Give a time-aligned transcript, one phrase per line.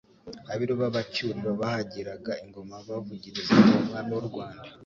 [0.53, 4.67] abiru b'Abacyuriro bahagiraga ingoma bavugirizaga umwami w'u Rwanda